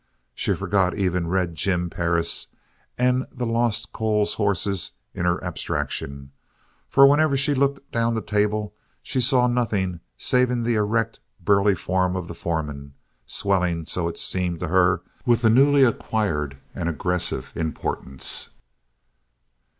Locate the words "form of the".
11.75-12.33